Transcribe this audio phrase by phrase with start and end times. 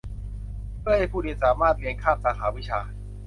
[0.81, 2.79] เพื่อให้ผู้เรียนสามารถเรียนข้ามสาขาวิชา